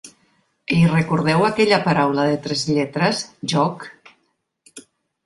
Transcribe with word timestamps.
I 0.77 0.77
recordeu 0.91 1.43
aquella 1.49 1.79
paraula 1.87 2.25
de 2.29 2.39
tres 2.45 2.63
lletres, 2.71 3.21
"joc"? 3.55 3.87